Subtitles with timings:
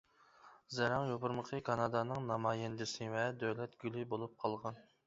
[0.77, 4.87] زەرەڭ يوپۇرمىقى كانادانىڭ نامايەندىسى ۋە دۆلەت گۈلى بولۇپ قالغان.